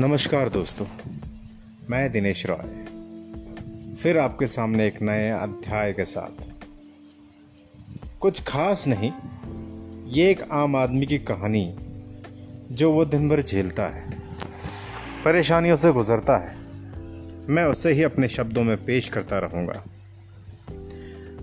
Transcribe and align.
नमस्कार 0.00 0.48
दोस्तों, 0.48 0.86
मैं 1.90 2.12
दिनेश 2.12 2.46
रॉय। 2.46 3.94
फिर 3.94 4.18
आपके 4.18 4.46
सामने 4.46 4.86
एक 4.86 5.02
नए 5.02 5.30
अध्याय 5.30 5.92
के 5.92 6.04
साथ। 6.04 6.44
कुछ 8.20 8.42
खास 8.42 8.84
नहीं, 8.88 9.12
ये 10.12 10.30
एक 10.30 10.42
आम 10.52 10.76
आदमी 10.76 11.06
की 11.06 11.18
कहानी, 11.18 11.76
जो 12.72 12.92
वो 12.92 13.04
दिन 13.04 13.28
भर 13.28 13.42
झेलता 13.42 13.86
है, 13.86 14.10
परेशानियों 15.24 15.76
से 15.76 15.92
गुजरता 15.92 16.36
है। 16.36 16.56
मैं 17.48 17.64
उसे 17.64 17.92
ही 17.92 18.02
अपने 18.02 18.28
शब्दों 18.28 18.64
में 18.64 18.84
पेश 18.84 19.08
करता 19.08 19.38
रहूँगा। 19.38 19.84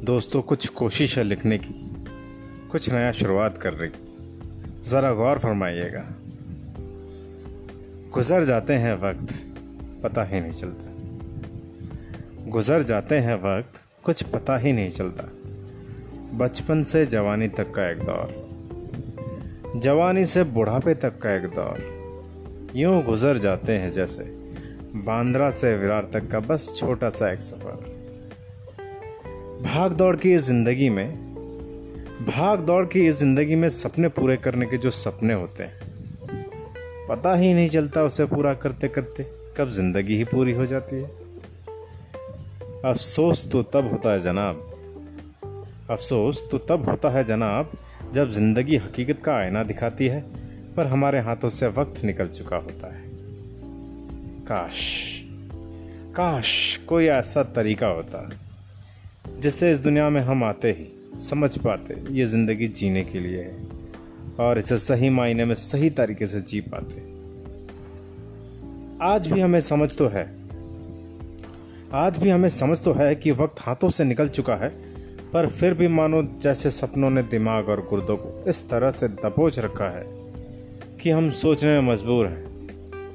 दोस्तों, 0.03 0.41
कुछ 0.41 0.67
कोशिश 0.67 1.17
है 1.17 1.23
लिखने 1.23 1.57
की, 1.57 2.05
कुछ 2.71 2.89
नया 2.89 3.11
शुरुआत 3.11 3.57
करने 3.57 3.87
की, 3.87 4.07
ज़रा 4.89 5.13
गौर 5.13 5.39
फरमाइएगा। 5.39 6.15
गुजर 8.13 8.43
जाते 8.43 8.73
हैं 8.73 8.93
वक्त, 9.01 9.33
पता 10.03 10.23
ही 10.23 10.39
नहीं 10.41 10.51
चलता। 10.51 12.49
गुजर 12.49 12.81
जाते 12.81 13.17
हैं 13.17 13.35
वक्त, 13.35 13.79
कुछ 14.03 14.23
पता 14.23 14.57
ही 14.57 14.73
नहीं 14.73 14.89
चलता। 14.89 15.27
बचपन 16.37 16.81
से 16.83 17.05
जवानी 17.05 17.47
तक 17.47 17.71
का 17.71 17.89
एक 17.89 17.99
दौर, 17.99 19.79
जवानी 19.79 20.25
से 20.25 20.43
बुढ़ापे 20.43 20.93
तक 20.95 21.17
का 21.17 21.35
एक 21.35 21.45
दौर। 21.49 22.71
यूँ 22.75 23.03
गुजर 23.03 23.37
जाते 23.37 23.71
हैं 23.73 23.91
जैसे 23.91 24.23
बांद्रा 25.05 25.49
से 25.51 25.75
विरार 25.77 26.09
तक 26.13 26.27
का 26.27 26.39
बस 26.39 26.71
छोटा 26.75 27.09
सा 27.09 27.31
एक 27.31 27.41
सफ़र। 27.41 27.77
भाग 29.63 29.93
दौड़ 29.93 30.15
की 30.15 30.33
इस 30.33 30.43
ज़िंदगी 30.43 30.89
में, 30.89 31.09
भाग 32.27 32.59
दौड़ 32.59 32.85
की 32.85 33.07
इस 33.07 33.15
ज़िंदगी 33.15 33.55
में 33.55 33.69
सपने 33.69 34.07
पूरे 34.09 34.37
करने 34.37 34.65
के 34.65 34.77
जो 34.77 34.89
सपने 34.89 35.33
होते 35.33 35.63
हैं 35.63 35.89
पता 37.11 37.33
ही 37.35 37.53
नहीं 37.53 37.67
चलता 37.67 38.03
उसे 38.03 38.25
पूरा 38.25 38.53
करते 38.53 38.87
करते, 38.87 39.23
कब 39.57 39.69
ज़िंदगी 39.69 40.17
ही 40.17 40.23
पूरी 40.23 40.51
हो 40.51 40.65
जाती 40.65 40.95
है। 40.95 41.09
अफसोस 42.85 43.45
तो 43.51 43.63
तब 43.63 43.89
होता 43.91 44.11
है 44.11 44.19
जनाब, 44.19 44.61
अफसोस 45.89 46.43
तो 46.51 46.57
तब 46.57 46.89
होता 46.89 47.09
है 47.09 47.23
जनाब, 47.23 47.71
जब 48.13 48.31
ज़िंदगी 48.31 48.77
हकीकत 48.77 49.21
का 49.23 49.35
आईना 49.35 49.63
दिखाती 49.63 50.07
है, 50.07 50.21
पर 50.75 50.87
हमारे 50.87 51.19
हाथों 51.19 51.49
से 51.49 51.67
वक्त 51.69 52.03
निकल 52.03 52.27
चुका 52.27 52.57
होता 52.57 52.93
है। 52.95 53.03
काश 54.45 54.79
काश 56.15 56.79
कोई 56.87 57.05
ऐसा 57.09 57.43
तरीका 57.51 57.87
होता, 57.87 58.29
जिससे 59.39 59.71
इस 59.71 59.77
दुनिया 59.79 60.09
में 60.09 60.21
हम 60.21 60.43
आते 60.43 60.71
ही 60.71 61.19
समझ 61.19 61.57
पाते 61.57 62.01
ये 62.11 62.25
ज़िंदगी 62.25 62.67
जीने 62.69 63.03
के 63.03 63.19
लिए 63.19 63.43
है। 63.43 63.80
और 64.41 64.59
इसे 64.59 64.77
सही 64.77 65.09
मायने 65.09 65.45
में 65.45 65.55
सही 65.55 65.89
तरीके 65.89 66.27
से 66.27 66.39
जी 66.41 66.61
पाते 66.61 67.09
आज 69.01 69.27
भी 69.31 69.39
हमें 69.41 69.61
समझ 69.61 69.95
तो 69.95 70.07
है। 70.07 70.29
आज 71.93 72.17
भी 72.17 72.29
हमें 72.29 72.49
समझ 72.49 72.79
तो 72.79 72.93
है 72.93 73.15
कि 73.15 73.31
वक्त 73.31 73.55
हाथों 73.59 73.89
से 73.89 74.03
निकल 74.03 74.29
चुका 74.29 74.55
है, 74.55 74.69
पर 75.33 75.47
फिर 75.49 75.73
भी 75.73 75.87
मानो 75.87 76.23
जैसे 76.23 76.71
सपनों 76.71 77.09
ने 77.09 77.23
दिमाग 77.23 77.69
और 77.69 77.85
गुर्दों 77.89 78.17
को 78.17 78.49
इस 78.49 78.69
तरह 78.69 78.91
से 78.91 79.07
दबोच 79.07 79.59
रखा 79.59 79.89
है 79.89 80.05
कि 81.01 81.09
हम 81.09 81.29
सोचने 81.29 81.81
में 81.81 81.91
मजबूर 81.91 82.27
हैं 82.27 82.45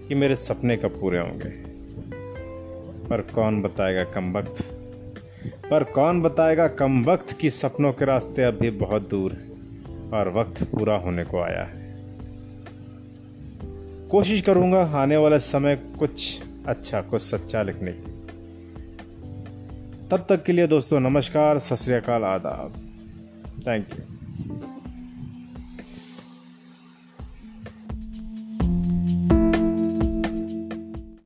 कि 0.08 0.14
मेरे 0.14 0.36
सपने 0.36 0.76
कब 0.76 0.98
पूरे 1.00 1.18
होंगे। 1.18 1.50
पर 3.08 3.20
कौन 3.20 3.62
बताएगा 3.62 4.04
कम 4.04 4.32
वक्त? 4.32 4.62
पर 5.70 5.84
कौन 5.84 6.22
बताएगा 6.22 6.68
कम 6.68 7.04
वक्त 7.04 7.32
कि 7.32 7.50
सपनों 7.50 7.92
के 7.92 8.04
रास्ते 8.04 8.42
अभी 8.42 8.70
बहुत 8.70 9.10
दूर 9.10 9.32
हैं? 9.32 9.45
और 10.12 10.28
वक्त 10.28 10.62
पूरा 10.62 10.96
होने 10.96 11.24
को 11.24 11.40
आया 11.40 11.64
है। 11.64 11.96
कोशिश 14.08 14.42
करूँगा 14.42 14.82
आने 14.82 15.16
वाले 15.16 15.38
समय 15.38 15.76
कुछ 15.98 16.42
अच्छा 16.66 17.00
कुछ 17.00 17.22
सच्चा 17.22 17.62
लिखने 17.62 17.92
की। 17.92 18.16
तब 20.08 20.26
तक 20.28 20.44
के 20.44 20.52
लिए 20.52 20.66
दोस्तों, 20.66 21.00
नमस्कार, 21.00 21.58
सत 21.58 22.10
आदाब। 22.10 22.74
Thank 23.66 23.86
you 23.90 24.16